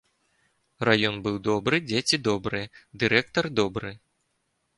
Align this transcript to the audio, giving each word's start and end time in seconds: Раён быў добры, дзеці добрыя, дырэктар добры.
Раён 0.87 1.15
быў 1.27 1.37
добры, 1.49 1.75
дзеці 1.91 2.19
добрыя, 2.29 2.71
дырэктар 3.05 3.45
добры. 3.61 3.95